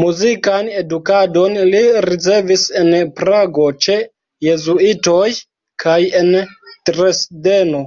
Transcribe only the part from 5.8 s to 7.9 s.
kaj en Dresdeno.